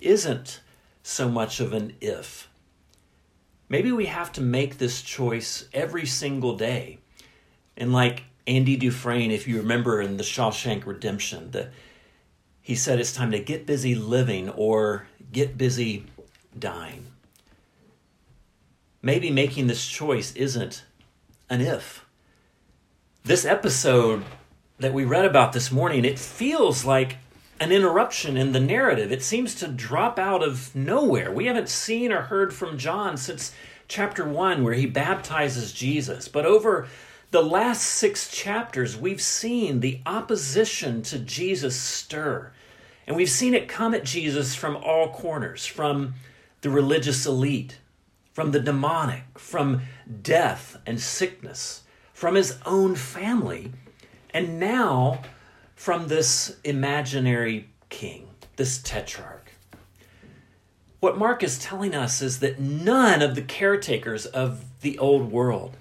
isn't 0.00 0.60
so 1.02 1.28
much 1.28 1.60
of 1.60 1.72
an 1.72 1.94
if. 2.00 2.48
Maybe 3.68 3.92
we 3.92 4.06
have 4.06 4.32
to 4.32 4.40
make 4.40 4.78
this 4.78 5.02
choice 5.02 5.68
every 5.74 6.06
single 6.06 6.56
day. 6.56 6.98
And 7.76 7.92
like 7.92 8.24
Andy 8.46 8.76
Dufresne, 8.76 9.30
if 9.30 9.46
you 9.46 9.58
remember 9.58 10.00
in 10.00 10.16
the 10.16 10.22
Shawshank 10.22 10.86
Redemption, 10.86 11.50
the, 11.50 11.68
he 12.62 12.74
said 12.74 12.98
it's 12.98 13.14
time 13.14 13.30
to 13.32 13.38
get 13.38 13.66
busy 13.66 13.94
living 13.94 14.48
or 14.48 15.06
get 15.32 15.58
busy 15.58 16.06
dying. 16.58 17.04
Maybe 19.02 19.30
making 19.30 19.66
this 19.66 19.86
choice 19.86 20.34
isn't 20.34 20.84
an 21.50 21.60
if. 21.60 22.04
This 23.24 23.44
episode 23.44 24.24
that 24.78 24.94
we 24.94 25.04
read 25.04 25.24
about 25.24 25.52
this 25.52 25.72
morning, 25.72 26.04
it 26.04 26.18
feels 26.18 26.84
like 26.84 27.16
an 27.60 27.72
interruption 27.72 28.36
in 28.36 28.52
the 28.52 28.60
narrative. 28.60 29.10
It 29.10 29.22
seems 29.22 29.54
to 29.56 29.66
drop 29.66 30.18
out 30.18 30.42
of 30.42 30.74
nowhere. 30.74 31.32
We 31.32 31.46
haven't 31.46 31.68
seen 31.68 32.12
or 32.12 32.22
heard 32.22 32.54
from 32.54 32.78
John 32.78 33.16
since 33.16 33.52
chapter 33.88 34.24
1, 34.24 34.62
where 34.62 34.74
he 34.74 34.86
baptizes 34.86 35.72
Jesus. 35.72 36.28
But 36.28 36.46
over 36.46 36.86
the 37.30 37.42
last 37.42 37.82
six 37.82 38.30
chapters, 38.30 38.96
we've 38.96 39.20
seen 39.20 39.80
the 39.80 40.00
opposition 40.06 41.02
to 41.02 41.18
Jesus 41.18 41.76
stir. 41.76 42.52
And 43.06 43.16
we've 43.16 43.30
seen 43.30 43.54
it 43.54 43.68
come 43.68 43.94
at 43.94 44.04
Jesus 44.04 44.54
from 44.54 44.76
all 44.76 45.08
corners 45.08 45.66
from 45.66 46.14
the 46.60 46.70
religious 46.70 47.26
elite, 47.26 47.78
from 48.32 48.52
the 48.52 48.60
demonic, 48.60 49.38
from 49.38 49.82
death 50.22 50.76
and 50.86 51.00
sickness, 51.00 51.82
from 52.12 52.34
his 52.34 52.58
own 52.64 52.94
family 52.94 53.72
and 54.34 54.60
now 54.60 55.22
from 55.74 56.08
this 56.08 56.56
imaginary 56.64 57.68
king, 57.88 58.28
this 58.56 58.78
tetrarch. 58.78 59.52
What 61.00 61.16
Mark 61.16 61.44
is 61.44 61.58
telling 61.58 61.94
us 61.94 62.20
is 62.20 62.40
that 62.40 62.58
none 62.58 63.22
of 63.22 63.36
the 63.36 63.42
caretakers 63.42 64.26
of 64.26 64.64
the 64.80 64.98
old 64.98 65.30
world, 65.30 65.76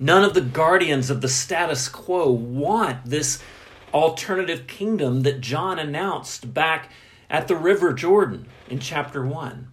none 0.00 0.24
of 0.24 0.34
the 0.34 0.40
guardians 0.40 1.10
of 1.10 1.20
the 1.20 1.28
status 1.28 1.88
quo 1.88 2.30
want 2.30 3.04
this 3.04 3.40
alternative 3.94 4.66
kingdom 4.66 5.22
that 5.22 5.40
John 5.40 5.78
announced 5.78 6.52
back 6.52 6.90
at 7.30 7.46
the 7.46 7.56
River 7.56 7.92
Jordan 7.92 8.46
in 8.68 8.80
chapter 8.80 9.24
1. 9.24 9.68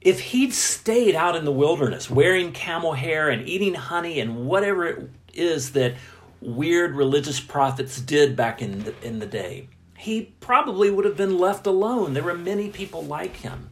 If 0.00 0.20
he'd 0.20 0.54
stayed 0.54 1.14
out 1.14 1.36
in 1.36 1.44
the 1.44 1.52
wilderness 1.52 2.10
wearing 2.10 2.52
camel 2.52 2.94
hair 2.94 3.28
and 3.28 3.46
eating 3.46 3.74
honey 3.74 4.20
and 4.20 4.46
whatever 4.46 4.86
it 4.86 5.10
is 5.34 5.72
that 5.72 5.94
weird 6.40 6.94
religious 6.94 7.40
prophets 7.40 8.00
did 8.00 8.36
back 8.36 8.62
in 8.62 8.84
the, 8.84 8.94
in 9.02 9.18
the 9.18 9.26
day. 9.26 9.68
He 9.96 10.34
probably 10.40 10.90
would 10.90 11.04
have 11.04 11.16
been 11.16 11.38
left 11.38 11.66
alone. 11.66 12.12
There 12.12 12.22
were 12.22 12.34
many 12.34 12.68
people 12.68 13.02
like 13.02 13.36
him. 13.36 13.70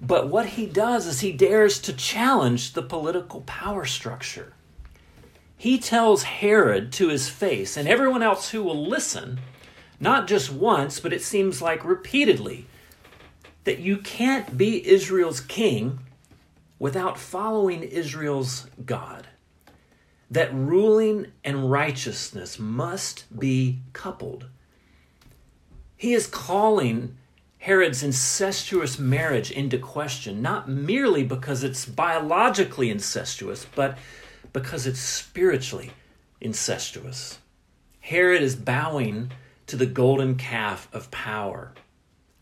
But 0.00 0.28
what 0.28 0.46
he 0.46 0.66
does 0.66 1.06
is 1.06 1.20
he 1.20 1.32
dares 1.32 1.78
to 1.80 1.92
challenge 1.92 2.72
the 2.72 2.82
political 2.82 3.42
power 3.42 3.84
structure. 3.84 4.52
He 5.56 5.78
tells 5.78 6.24
Herod 6.24 6.92
to 6.94 7.08
his 7.08 7.28
face 7.28 7.76
and 7.76 7.86
everyone 7.86 8.22
else 8.22 8.50
who 8.50 8.64
will 8.64 8.84
listen, 8.84 9.38
not 10.00 10.26
just 10.26 10.50
once, 10.50 10.98
but 10.98 11.12
it 11.12 11.22
seems 11.22 11.62
like 11.62 11.84
repeatedly, 11.84 12.66
that 13.62 13.78
you 13.78 13.98
can't 13.98 14.58
be 14.58 14.84
Israel's 14.88 15.40
king 15.40 16.00
without 16.80 17.16
following 17.16 17.84
Israel's 17.84 18.66
God 18.84 19.28
that 20.32 20.52
ruling 20.54 21.26
and 21.44 21.70
righteousness 21.70 22.58
must 22.58 23.26
be 23.38 23.80
coupled. 23.92 24.46
He 25.94 26.14
is 26.14 26.26
calling 26.26 27.18
Herod's 27.58 28.02
incestuous 28.02 28.98
marriage 28.98 29.50
into 29.50 29.76
question, 29.76 30.40
not 30.40 30.70
merely 30.70 31.22
because 31.22 31.62
it's 31.62 31.84
biologically 31.84 32.88
incestuous, 32.88 33.66
but 33.74 33.98
because 34.54 34.86
it's 34.86 35.00
spiritually 35.00 35.90
incestuous. 36.40 37.38
Herod 38.00 38.42
is 38.42 38.56
bowing 38.56 39.32
to 39.66 39.76
the 39.76 39.86
golden 39.86 40.36
calf 40.36 40.88
of 40.94 41.10
power. 41.10 41.74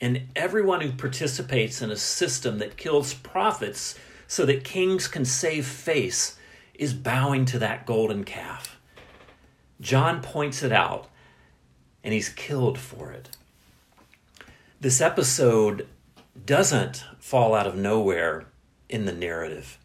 And 0.01 0.29
everyone 0.37 0.81
who 0.81 0.93
participates 0.93 1.83
in 1.83 1.91
a 1.91 1.97
system 1.97 2.59
that 2.59 2.77
kills 2.77 3.15
prophets 3.15 3.97
so 4.29 4.47
that 4.47 4.63
kings 4.63 5.09
can 5.09 5.25
save 5.25 5.67
face 5.67 6.37
is 6.81 6.95
bowing 6.95 7.45
to 7.45 7.59
that 7.59 7.85
golden 7.85 8.25
calf. 8.25 8.81
John 9.83 10.23
points 10.23 10.63
it 10.63 10.73
out, 10.73 11.09
and 12.03 12.15
he's 12.15 12.31
killed 12.31 12.79
for 12.79 13.13
it. 13.13 13.29
This 14.81 15.03
episode 15.03 15.87
doesn't 16.47 17.05
fall 17.19 17.55
out 17.55 17.67
of 17.67 17.77
nowhere 17.77 18.47
in 18.89 19.05
the 19.05 19.13
narrative. 19.13 19.79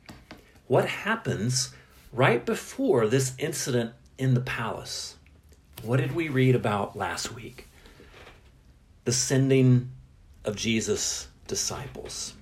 What 0.68 0.88
happens 0.88 1.74
right 2.14 2.46
before 2.46 3.08
this 3.08 3.34
incident 3.38 3.92
in 4.18 4.34
the 4.34 4.40
palace? 4.40 5.18
What 5.84 6.00
did 6.00 6.16
we 6.16 6.30
read 6.30 6.56
about 6.56 6.96
last 6.96 7.36
week? 7.36 7.68
The 9.04 9.12
sending 9.12 9.92
of 10.46 10.56
Jesus' 10.56 11.28
disciples. 11.46 12.36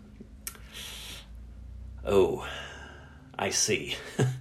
Oh, 2.06 2.48
I 3.38 3.50
see. 3.50 3.96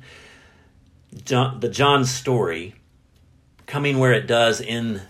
John, 1.25 1.61
the 1.61 1.69
John 1.69 2.07
story 2.07 2.75
coming 3.67 3.99
where 3.99 4.13
it 4.13 4.27
does 4.27 4.61
in 4.61 5.03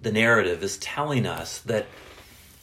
the 0.00 0.10
narrative 0.10 0.62
is 0.62 0.78
telling 0.78 1.26
us 1.26 1.60
that 1.60 1.86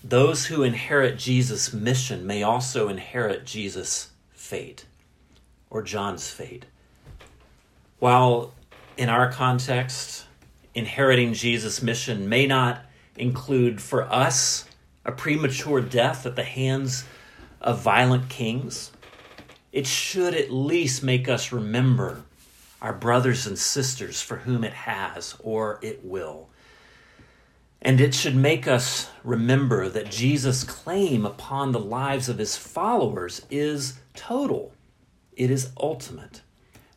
those 0.04 0.48
who 0.48 0.64
inherit 0.64 1.20
Jesus' 1.20 1.72
mission 1.72 2.26
may 2.26 2.42
also 2.42 2.90
inherit 2.90 3.46
Jesus' 3.46 4.10
fate 4.32 4.86
or 5.70 5.84
John's 5.84 6.30
fate. 6.32 6.66
While 8.00 8.54
in 8.98 9.10
our 9.10 9.32
context, 9.32 10.26
inheriting 10.74 11.34
Jesus' 11.34 11.84
mission 11.84 12.28
may 12.28 12.48
not 12.48 12.84
include 13.16 13.80
for 13.80 14.04
us 14.12 14.66
a 15.06 15.12
premature 15.12 15.82
death 15.82 16.26
at 16.26 16.36
the 16.36 16.44
hands 16.44 17.06
of 17.62 17.82
violent 17.82 18.30
kings, 18.30 18.92
it 19.72 19.86
should 19.86 20.34
at 20.34 20.52
least 20.52 21.04
make 21.04 21.30
us 21.30 21.52
remember 21.52 22.24
our 22.82 22.94
brothers 22.94 23.48
and 23.48 23.58
sisters 23.58 24.22
for 24.22 24.38
whom 24.38 24.64
it 24.64 24.74
has 24.74 25.36
or 25.40 25.80
it 25.82 26.04
will. 26.04 26.50
And 27.82 28.02
it 28.02 28.14
should 28.14 28.36
make 28.36 28.68
us 28.68 29.10
remember 29.24 29.88
that 29.90 30.12
Jesus' 30.12 30.64
claim 30.64 31.26
upon 31.26 31.72
the 31.72 31.80
lives 31.80 32.28
of 32.28 32.38
his 32.38 32.58
followers 32.58 33.46
is 33.50 34.00
total, 34.14 34.74
it 35.36 35.52
is 35.52 35.72
ultimate. 35.80 36.42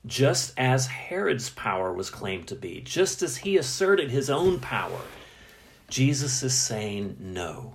Just 0.06 0.54
as 0.56 0.86
Herod's 0.86 1.50
power 1.50 1.92
was 1.92 2.08
claimed 2.08 2.48
to 2.48 2.54
be, 2.54 2.80
just 2.80 3.22
as 3.22 3.38
he 3.38 3.58
asserted 3.58 4.10
his 4.10 4.30
own 4.30 4.58
power, 4.58 5.00
Jesus 5.90 6.42
is 6.42 6.54
saying 6.54 7.16
no. 7.20 7.74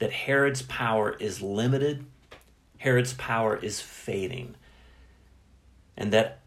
That 0.00 0.12
Herod's 0.12 0.62
power 0.62 1.12
is 1.20 1.40
limited, 1.40 2.04
Herod's 2.78 3.12
power 3.12 3.56
is 3.56 3.80
fading, 3.80 4.56
and 5.96 6.12
that 6.12 6.39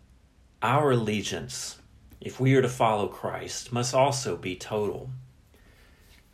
our 0.64 0.92
allegiance, 0.92 1.78
if 2.22 2.40
we 2.40 2.56
are 2.56 2.62
to 2.62 2.70
follow 2.70 3.08
Christ, 3.08 3.72
must 3.74 3.94
also 3.94 4.38
be 4.38 4.56
total. 4.56 5.10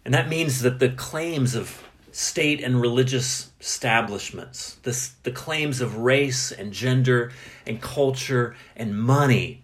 And 0.05 0.13
that 0.13 0.29
means 0.29 0.61
that 0.61 0.79
the 0.79 0.89
claims 0.89 1.55
of 1.55 1.83
state 2.11 2.63
and 2.63 2.79
religious 2.79 3.51
establishments, 3.59 4.75
the, 4.83 5.09
the 5.23 5.31
claims 5.31 5.81
of 5.81 5.97
race 5.97 6.51
and 6.51 6.71
gender 6.71 7.31
and 7.67 7.81
culture 7.81 8.55
and 8.75 8.97
money 8.97 9.63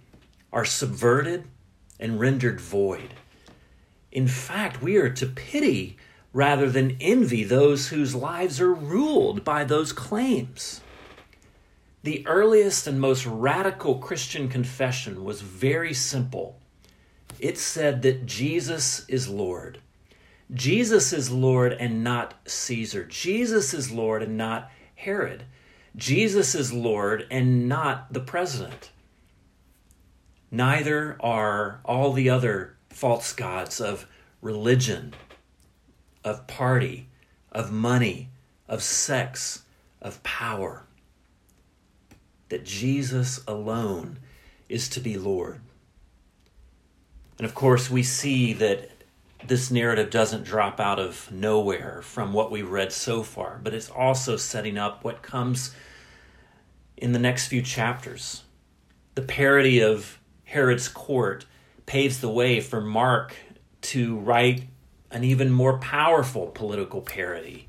are 0.52 0.66
subverted 0.66 1.46
and 2.00 2.20
rendered 2.20 2.60
void. 2.60 3.14
In 4.12 4.28
fact, 4.28 4.82
we 4.82 4.98
are 4.98 5.10
to 5.10 5.26
pity 5.26 5.98
rather 6.34 6.70
than 6.70 6.98
envy 7.00 7.44
those 7.44 7.90
whose 7.90 8.14
lives 8.16 8.60
are 8.60 8.74
ruled 8.74 9.44
by 9.44 9.64
those 9.64 9.94
claims. 9.94 10.82
The 12.06 12.24
earliest 12.28 12.86
and 12.86 13.02
most 13.02 13.26
radical 13.26 13.96
Christian 13.96 14.48
confession 14.48 15.24
was 15.24 15.42
very 15.42 15.92
simple. 15.92 16.60
It 17.40 17.58
said 17.58 18.04
that 18.04 18.28
Jesus 18.28 19.10
is 19.10 19.28
Lord. 19.28 19.80
Jesus 20.54 21.12
is 21.12 21.32
Lord 21.32 21.74
and 21.74 22.04
not 22.04 22.36
Caesar. 22.46 23.06
Jesus 23.06 23.74
is 23.74 23.92
Lord 23.92 24.22
and 24.22 24.38
not 24.38 24.70
Herod. 24.94 25.46
Jesus 25.96 26.54
is 26.54 26.72
Lord 26.72 27.26
and 27.32 27.68
not 27.68 28.14
the 28.14 28.20
president. 28.20 28.92
Neither 30.52 31.18
are 31.22 31.82
all 31.84 32.14
the 32.14 32.30
other 32.30 32.78
false 32.92 33.34
gods 33.34 33.82
of 33.82 34.06
religion, 34.44 35.16
of 36.24 36.46
party, 36.46 37.08
of 37.52 37.72
money, 37.72 38.30
of 38.68 38.84
sex, 38.84 39.64
of 40.04 40.22
power. 40.22 40.86
That 42.50 42.66
Jesus 42.66 43.42
alone 43.48 44.20
is 44.70 44.90
to 44.90 45.00
be 45.00 45.18
Lord. 45.18 45.62
And 47.38 47.46
of 47.46 47.54
course, 47.54 47.90
we 47.90 48.04
see 48.04 48.54
that 48.54 48.92
this 49.46 49.70
narrative 49.70 50.10
doesn't 50.10 50.44
drop 50.44 50.80
out 50.80 51.00
of 51.00 51.32
nowhere 51.32 52.02
from 52.02 52.34
what 52.34 52.52
we've 52.52 52.70
read 52.70 52.92
so 52.92 53.24
far, 53.24 53.60
but 53.64 53.74
it's 53.74 53.90
also 53.90 54.38
setting 54.38 54.78
up 54.78 55.04
what 55.04 55.22
comes 55.22 55.76
in 56.98 57.12
the 57.12 57.20
next 57.20 57.48
few 57.48 57.62
chapters. 57.62 58.44
The 59.16 59.22
parody 59.22 59.82
of 59.82 60.20
Herod's 60.46 60.88
court 60.88 61.46
paves 61.86 62.20
the 62.20 62.30
way 62.30 62.60
for 62.60 62.82
Mark 62.82 63.36
to 63.82 64.18
write 64.18 64.64
an 65.12 65.24
even 65.24 65.52
more 65.52 65.78
powerful 65.78 66.48
political 66.48 67.02
parody, 67.02 67.68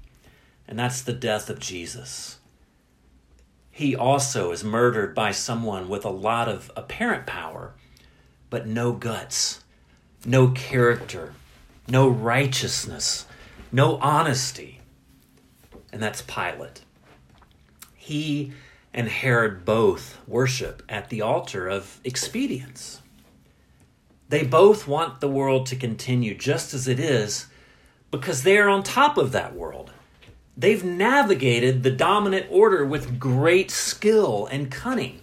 and 0.67 0.79
that's 0.79 1.03
the 1.03 1.13
death 1.13 1.51
of 1.51 1.59
Jesus. 1.59 2.36
He 3.77 3.95
also 3.95 4.51
is 4.53 4.65
murdered 4.65 5.15
by 5.15 5.31
someone 5.31 5.89
with 5.89 6.05
a 6.05 6.11
lot 6.11 6.49
of 6.49 6.73
apparent 6.75 7.27
power, 7.27 7.75
but 8.51 8.67
no 8.67 8.93
guts, 8.93 9.63
no 10.25 10.49
character 10.49 11.35
no 11.89 12.09
righteousness, 12.09 13.27
no 13.71 13.97
honesty. 13.99 14.81
And 15.93 16.03
that's 16.03 16.23
Pilate. 16.23 16.83
He 17.95 18.53
and 18.93 19.09
Herod 19.09 19.65
both 19.65 20.19
worship 20.27 20.83
at 20.89 21.11
the 21.11 21.23
altar 21.23 21.69
of 21.69 22.01
expedience. 22.05 23.03
They 24.29 24.45
both 24.45 24.89
want 24.89 25.21
the 25.21 25.29
world 25.29 25.67
to 25.67 25.77
continue 25.77 26.35
just 26.35 26.75
as 26.75 26.89
it 26.89 26.99
is 26.99 27.47
because 28.11 28.43
they 28.43 28.59
are 28.59 28.69
on 28.69 28.83
top 28.83 29.17
of 29.17 29.33
that 29.33 29.55
world. 29.55 29.93
They've 30.57 30.83
navigated 30.83 31.83
the 31.83 31.91
dominant 31.91 32.47
order 32.49 32.85
with 32.85 33.21
great 33.21 33.71
skill 33.71 34.47
and 34.47 34.71
cunning. 34.71 35.21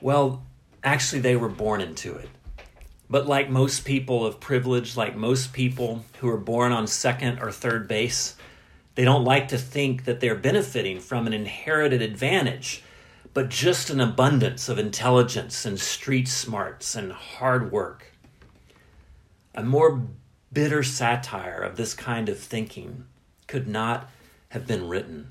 Well, 0.00 0.44
actually, 0.82 1.20
they 1.20 1.36
were 1.36 1.50
born 1.50 1.82
into 1.82 2.14
it. 2.16 2.30
But 3.10 3.26
like 3.26 3.50
most 3.50 3.84
people 3.84 4.24
of 4.24 4.40
privilege, 4.40 4.96
like 4.96 5.14
most 5.14 5.52
people 5.52 6.06
who 6.18 6.28
are 6.30 6.38
born 6.38 6.72
on 6.72 6.86
second 6.86 7.40
or 7.40 7.52
third 7.52 7.86
base, 7.86 8.36
they 8.94 9.04
don't 9.04 9.24
like 9.24 9.48
to 9.48 9.58
think 9.58 10.04
that 10.04 10.20
they're 10.20 10.34
benefiting 10.34 10.98
from 10.98 11.26
an 11.26 11.34
inherited 11.34 12.00
advantage, 12.00 12.82
but 13.34 13.50
just 13.50 13.90
an 13.90 14.00
abundance 14.00 14.70
of 14.70 14.78
intelligence 14.78 15.66
and 15.66 15.78
street 15.78 16.28
smarts 16.28 16.94
and 16.94 17.12
hard 17.12 17.70
work. 17.70 18.12
A 19.54 19.62
more 19.62 20.02
bitter 20.50 20.82
satire 20.82 21.60
of 21.60 21.76
this 21.76 21.92
kind 21.92 22.30
of 22.30 22.38
thinking 22.38 23.04
could 23.52 23.68
not 23.68 24.08
have 24.48 24.66
been 24.66 24.88
written. 24.88 25.28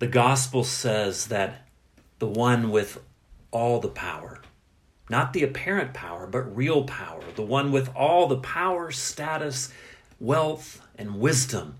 The 0.00 0.08
gospel 0.08 0.64
says 0.64 1.28
that 1.28 1.66
the 2.18 2.26
one 2.26 2.70
with 2.70 3.00
all 3.52 3.78
the 3.78 3.88
power 3.88 4.40
not 5.10 5.32
the 5.32 5.42
apparent 5.42 5.92
power, 5.92 6.24
but 6.24 6.56
real 6.56 6.84
power, 6.84 7.20
the 7.34 7.42
one 7.42 7.72
with 7.72 7.94
all 7.96 8.28
the 8.28 8.36
power, 8.36 8.92
status, 8.92 9.72
wealth, 10.20 10.80
and 10.96 11.18
wisdom, 11.18 11.74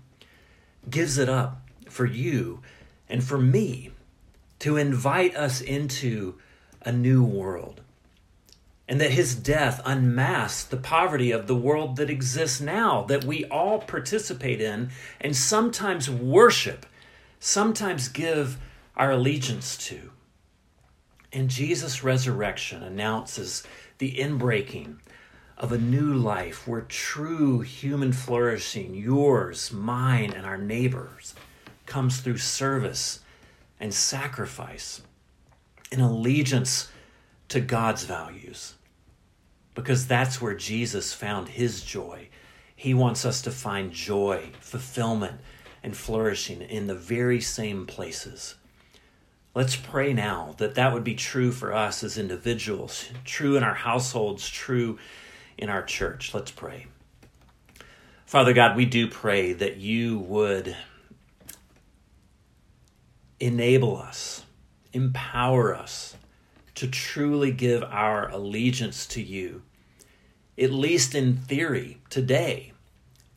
gives 0.89 1.17
it 1.17 1.29
up 1.29 1.61
for 1.89 2.05
you 2.05 2.61
and 3.07 3.23
for 3.23 3.37
me 3.37 3.91
to 4.59 4.75
invite 4.75 5.33
us 5.37 5.61
into 5.61 6.35
a 6.81 6.91
new 6.91 7.23
world. 7.23 7.79
And 8.87 8.99
that 8.99 9.11
his 9.11 9.35
death 9.35 9.81
unmasks 9.85 10.65
the 10.65 10.77
poverty 10.77 11.31
of 11.31 11.47
the 11.47 11.55
world 11.55 11.95
that 11.95 12.09
exists 12.09 12.59
now, 12.59 13.03
that 13.03 13.23
we 13.23 13.45
all 13.45 13.79
participate 13.79 14.59
in 14.59 14.89
and 15.21 15.35
sometimes 15.35 16.09
worship, 16.09 16.85
sometimes 17.39 18.09
give 18.09 18.57
our 18.97 19.11
allegiance 19.11 19.77
to. 19.77 20.11
And 21.31 21.49
Jesus' 21.49 22.03
resurrection 22.03 22.83
announces 22.83 23.63
the 23.99 24.15
inbreaking 24.15 24.97
of 25.57 25.71
a 25.71 25.77
new 25.77 26.13
life 26.13 26.67
where 26.67 26.81
true 26.81 27.61
human 27.61 28.11
flourishing, 28.11 28.95
yours, 28.95 29.71
mine, 29.71 30.33
and 30.33 30.45
our 30.45 30.57
neighbors, 30.57 31.33
comes 31.85 32.19
through 32.19 32.39
service 32.39 33.19
and 33.79 33.93
sacrifice, 33.93 35.01
an 35.91 36.01
allegiance 36.01 36.90
to 37.51 37.59
God's 37.59 38.05
values. 38.05 38.75
Because 39.75 40.07
that's 40.07 40.41
where 40.41 40.55
Jesus 40.55 41.13
found 41.13 41.49
his 41.49 41.83
joy. 41.83 42.29
He 42.75 42.93
wants 42.93 43.25
us 43.25 43.41
to 43.43 43.51
find 43.51 43.91
joy, 43.91 44.51
fulfillment, 44.59 45.39
and 45.83 45.95
flourishing 45.95 46.61
in 46.61 46.87
the 46.87 46.95
very 46.95 47.41
same 47.41 47.85
places. 47.85 48.55
Let's 49.53 49.75
pray 49.75 50.13
now 50.13 50.55
that 50.59 50.75
that 50.75 50.93
would 50.93 51.03
be 51.03 51.15
true 51.15 51.51
for 51.51 51.73
us 51.73 52.03
as 52.03 52.17
individuals, 52.17 53.09
true 53.25 53.57
in 53.57 53.63
our 53.63 53.73
households, 53.73 54.49
true 54.49 54.97
in 55.57 55.69
our 55.69 55.83
church. 55.83 56.33
Let's 56.33 56.51
pray. 56.51 56.87
Father 58.25 58.53
God, 58.53 58.77
we 58.77 58.85
do 58.85 59.09
pray 59.09 59.51
that 59.51 59.75
you 59.75 60.19
would 60.19 60.75
enable 63.41 63.97
us, 63.97 64.45
empower 64.93 65.75
us 65.75 66.15
to 66.81 66.87
truly 66.87 67.51
give 67.51 67.83
our 67.83 68.27
allegiance 68.29 69.05
to 69.05 69.21
you, 69.21 69.61
at 70.57 70.71
least 70.71 71.13
in 71.13 71.37
theory, 71.37 71.99
today, 72.09 72.73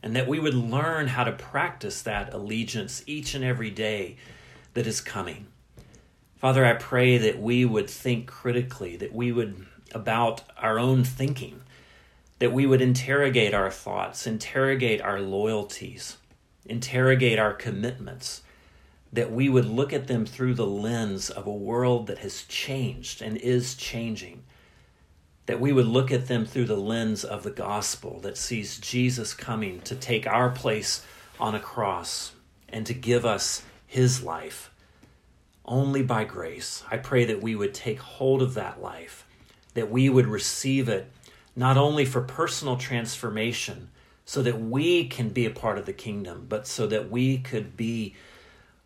and 0.01 0.15
that 0.15 0.27
we 0.27 0.39
would 0.39 0.55
learn 0.55 1.05
how 1.05 1.23
to 1.23 1.31
practice 1.31 2.01
that 2.01 2.33
allegiance 2.33 3.03
each 3.05 3.35
and 3.35 3.43
every 3.43 3.69
day 3.69 4.17
that 4.73 4.87
is 4.87 4.99
coming. 4.99 5.45
Father, 6.37 6.65
I 6.65 6.73
pray 6.73 7.19
that 7.19 7.39
we 7.39 7.65
would 7.65 7.87
think 7.87 8.25
critically, 8.25 8.97
that 8.97 9.13
we 9.13 9.31
would 9.31 9.67
about 9.93 10.41
our 10.57 10.79
own 10.79 11.03
thinking, 11.03 11.61
that 12.39 12.51
we 12.51 12.65
would 12.65 12.81
interrogate 12.81 13.53
our 13.53 13.69
thoughts, 13.69 14.25
interrogate 14.25 15.01
our 15.01 15.19
loyalties, 15.19 16.17
interrogate 16.65 17.37
our 17.37 17.53
commitments, 17.53 18.41
that 19.15 19.31
we 19.31 19.47
would 19.47 19.65
look 19.65 19.93
at 19.93 20.07
them 20.07 20.25
through 20.25 20.53
the 20.53 20.65
lens 20.65 21.29
of 21.29 21.47
a 21.47 21.53
world 21.53 22.07
that 22.07 22.17
has 22.19 22.43
changed 22.43 23.21
and 23.21 23.37
is 23.37 23.75
changing. 23.75 24.43
That 25.45 25.61
we 25.61 25.71
would 25.71 25.85
look 25.85 26.11
at 26.11 26.27
them 26.27 26.45
through 26.45 26.65
the 26.65 26.75
lens 26.75 27.23
of 27.23 27.43
the 27.43 27.51
gospel 27.51 28.19
that 28.21 28.37
sees 28.37 28.77
Jesus 28.77 29.33
coming 29.33 29.79
to 29.81 29.95
take 29.95 30.27
our 30.27 30.49
place 30.49 31.05
on 31.39 31.55
a 31.55 31.59
cross 31.59 32.33
and 32.67 32.85
to 32.87 32.93
give 32.93 33.25
us 33.25 33.63
his 33.87 34.21
life. 34.21 34.69
Only 35.63 36.03
by 36.03 36.25
grace. 36.25 36.83
I 36.91 36.97
pray 36.97 37.23
that 37.25 37.41
we 37.41 37.55
would 37.55 37.73
take 37.73 37.99
hold 37.99 38.41
of 38.41 38.53
that 38.55 38.81
life, 38.81 39.25
that 39.75 39.89
we 39.89 40.09
would 40.09 40.27
receive 40.27 40.89
it 40.89 41.09
not 41.55 41.77
only 41.77 42.03
for 42.03 42.21
personal 42.21 42.75
transformation, 42.75 43.89
so 44.25 44.41
that 44.41 44.59
we 44.59 45.07
can 45.07 45.29
be 45.29 45.45
a 45.45 45.51
part 45.51 45.77
of 45.77 45.85
the 45.85 45.93
kingdom, 45.93 46.47
but 46.49 46.67
so 46.67 46.85
that 46.87 47.09
we 47.09 47.37
could 47.37 47.77
be 47.77 48.15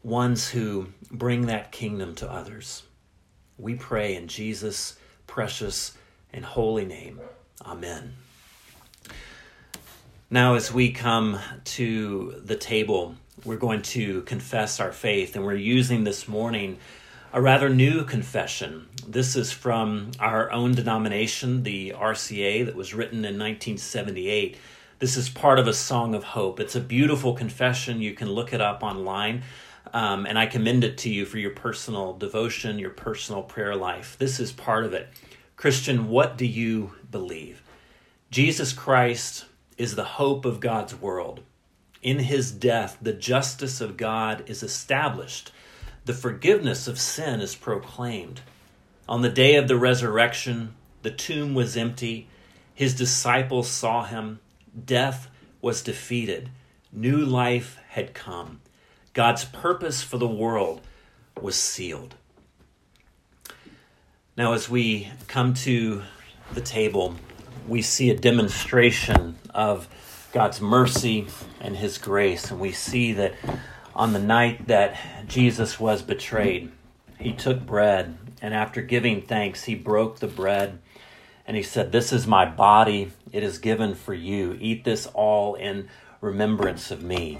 ones 0.03 0.49
who 0.49 0.87
bring 1.11 1.47
that 1.47 1.71
kingdom 1.71 2.15
to 2.15 2.31
others. 2.31 2.83
We 3.57 3.75
pray 3.75 4.15
in 4.15 4.27
Jesus' 4.27 4.97
precious 5.27 5.97
and 6.31 6.45
holy 6.45 6.85
name. 6.85 7.19
Amen. 7.65 8.13
Now, 10.29 10.55
as 10.55 10.71
we 10.71 10.91
come 10.91 11.39
to 11.65 12.41
the 12.45 12.55
table, 12.55 13.15
we're 13.43 13.57
going 13.57 13.81
to 13.81 14.21
confess 14.21 14.79
our 14.79 14.91
faith, 14.91 15.35
and 15.35 15.43
we're 15.43 15.55
using 15.55 16.03
this 16.03 16.27
morning 16.27 16.77
a 17.33 17.41
rather 17.41 17.69
new 17.69 18.03
confession. 18.05 18.87
This 19.07 19.35
is 19.35 19.51
from 19.51 20.11
our 20.19 20.51
own 20.51 20.73
denomination, 20.73 21.63
the 21.63 21.93
RCA, 21.97 22.65
that 22.65 22.75
was 22.75 22.93
written 22.93 23.19
in 23.19 23.39
1978. 23.39 24.57
This 24.99 25.15
is 25.15 25.29
part 25.29 25.59
of 25.59 25.67
a 25.67 25.73
song 25.73 26.13
of 26.13 26.23
hope. 26.23 26.59
It's 26.59 26.75
a 26.75 26.81
beautiful 26.81 27.33
confession. 27.33 28.01
You 28.01 28.13
can 28.13 28.29
look 28.29 28.53
it 28.53 28.61
up 28.61 28.83
online. 28.83 29.43
Um, 29.93 30.25
and 30.25 30.37
I 30.37 30.45
commend 30.45 30.83
it 30.83 30.97
to 30.99 31.09
you 31.09 31.25
for 31.25 31.39
your 31.39 31.51
personal 31.51 32.13
devotion, 32.13 32.79
your 32.79 32.91
personal 32.91 33.41
prayer 33.41 33.75
life. 33.75 34.17
This 34.19 34.39
is 34.39 34.51
part 34.51 34.85
of 34.85 34.93
it. 34.93 35.09
Christian, 35.55 36.09
what 36.09 36.37
do 36.37 36.45
you 36.45 36.93
believe? 37.09 37.63
Jesus 38.31 38.73
Christ 38.73 39.45
is 39.77 39.95
the 39.95 40.03
hope 40.03 40.45
of 40.45 40.59
God's 40.59 40.93
world. 40.93 41.41
In 42.01 42.19
his 42.19 42.51
death, 42.51 42.97
the 43.01 43.13
justice 43.13 43.81
of 43.81 43.97
God 43.97 44.43
is 44.47 44.63
established, 44.63 45.51
the 46.05 46.13
forgiveness 46.13 46.87
of 46.87 46.99
sin 46.99 47.41
is 47.41 47.55
proclaimed. 47.55 48.41
On 49.07 49.21
the 49.21 49.29
day 49.29 49.55
of 49.55 49.67
the 49.67 49.75
resurrection, 49.75 50.75
the 51.01 51.11
tomb 51.11 51.53
was 51.53 51.75
empty. 51.75 52.27
His 52.73 52.95
disciples 52.95 53.67
saw 53.67 54.05
him. 54.05 54.39
Death 54.85 55.29
was 55.61 55.81
defeated. 55.81 56.49
New 56.91 57.17
life 57.17 57.77
had 57.89 58.13
come. 58.13 58.61
God's 59.19 59.43
purpose 59.43 60.01
for 60.01 60.17
the 60.17 60.29
world 60.29 60.79
was 61.41 61.57
sealed. 61.57 62.15
Now, 64.37 64.53
as 64.53 64.69
we 64.69 65.09
come 65.27 65.53
to 65.55 66.03
the 66.53 66.61
table, 66.61 67.15
we 67.67 67.81
see 67.81 68.09
a 68.11 68.15
demonstration 68.15 69.35
of 69.53 69.89
God's 70.31 70.61
mercy 70.61 71.27
and 71.59 71.75
His 71.75 71.97
grace. 71.97 72.49
And 72.49 72.61
we 72.61 72.71
see 72.71 73.11
that 73.11 73.33
on 73.93 74.13
the 74.13 74.19
night 74.19 74.67
that 74.67 74.95
Jesus 75.27 75.81
was 75.81 76.01
betrayed, 76.01 76.71
He 77.19 77.33
took 77.33 77.65
bread, 77.65 78.17
and 78.41 78.53
after 78.53 78.81
giving 78.81 79.21
thanks, 79.21 79.65
He 79.65 79.75
broke 79.75 80.19
the 80.19 80.27
bread 80.27 80.79
and 81.45 81.57
He 81.57 81.63
said, 81.63 81.91
This 81.91 82.13
is 82.13 82.25
my 82.25 82.45
body, 82.45 83.11
it 83.33 83.43
is 83.43 83.57
given 83.57 83.95
for 83.95 84.13
you. 84.13 84.57
Eat 84.61 84.85
this 84.85 85.07
all 85.07 85.55
in 85.55 85.89
remembrance 86.21 86.89
of 86.89 87.03
me. 87.03 87.39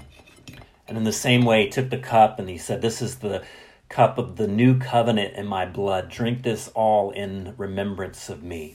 And 0.90 0.98
in 0.98 1.04
the 1.04 1.12
same 1.12 1.44
way, 1.44 1.66
he 1.66 1.70
took 1.70 1.88
the 1.88 1.98
cup 1.98 2.40
and 2.40 2.48
he 2.48 2.58
said, 2.58 2.82
This 2.82 3.00
is 3.00 3.20
the 3.20 3.44
cup 3.88 4.18
of 4.18 4.34
the 4.34 4.48
new 4.48 4.76
covenant 4.76 5.36
in 5.36 5.46
my 5.46 5.64
blood. 5.64 6.08
Drink 6.08 6.42
this 6.42 6.66
all 6.74 7.12
in 7.12 7.54
remembrance 7.56 8.28
of 8.28 8.42
me. 8.42 8.74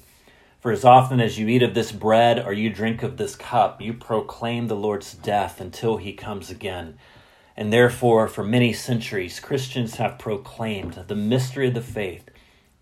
For 0.62 0.71
as 0.71 0.86
often 0.86 1.19
as 1.19 1.38
you 1.38 1.49
eat 1.49 1.62
of 1.62 1.73
this 1.73 1.91
bread 1.91 2.39
or 2.39 2.54
you 2.54 2.69
drink 2.69 3.04
of 3.04 3.17
this 3.17 3.36
cup, 3.36 3.82
you 3.82 3.93
proclaim 3.93 4.67
the 4.67 4.78
Lord's 4.78 5.13
death 5.13 5.60
until 5.60 5.97
he 5.97 6.13
comes 6.13 6.49
again. 6.49 6.97
And 7.58 7.73
therefore, 7.73 8.30
for 8.30 8.45
many 8.45 8.71
centuries, 8.71 9.41
Christians 9.41 9.95
have 9.95 10.17
proclaimed 10.17 11.04
the 11.10 11.15
mystery 11.15 11.67
of 11.67 11.73
the 11.73 11.82
faith 11.82 12.30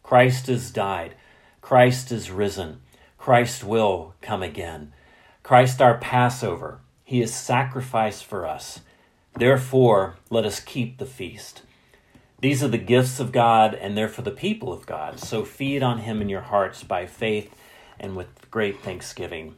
Christ 0.04 0.46
has 0.46 0.70
died, 0.70 1.16
Christ 1.60 2.12
is 2.12 2.30
risen, 2.30 2.82
Christ 3.18 3.64
will 3.64 4.14
come 4.22 4.44
again. 4.44 4.94
Christ, 5.42 5.82
our 5.82 5.98
Passover, 5.98 6.82
he 7.04 7.20
is 7.20 7.34
sacrificed 7.34 8.26
for 8.26 8.46
us. 8.46 8.82
Therefore, 9.36 10.16
let 10.30 10.46
us 10.46 10.60
keep 10.60 10.98
the 10.98 11.06
feast. 11.06 11.64
These 12.40 12.64
are 12.64 12.68
the 12.68 12.78
gifts 12.78 13.20
of 13.20 13.32
God, 13.32 13.74
and 13.74 13.98
they're 13.98 14.10
for 14.10 14.22
the 14.22 14.32
people 14.32 14.74
of 14.74 14.86
God. 14.86 15.20
So 15.20 15.46
feed 15.46 15.82
on 15.82 16.00
Him 16.00 16.22
in 16.22 16.30
your 16.30 16.42
hearts 16.42 16.84
by 16.84 17.06
faith 17.06 17.54
and 18.00 18.16
with 18.16 18.28
great 18.52 18.82
thanksgiving. 18.82 19.56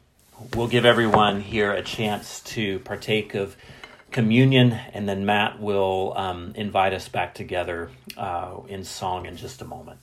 We'll 0.53 0.67
give 0.67 0.85
everyone 0.85 1.41
here 1.41 1.71
a 1.71 1.81
chance 1.81 2.41
to 2.41 2.79
partake 2.79 3.33
of 3.33 3.55
communion, 4.11 4.71
and 4.71 5.09
then 5.09 5.25
Matt 5.25 5.59
will 5.59 6.13
um, 6.15 6.53
invite 6.55 6.93
us 6.93 7.09
back 7.09 7.33
together 7.33 7.89
uh, 8.17 8.57
in 8.67 8.83
song 8.83 9.25
in 9.25 9.35
just 9.35 9.61
a 9.61 9.65
moment. 9.65 9.99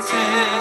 Tongue 0.00 0.53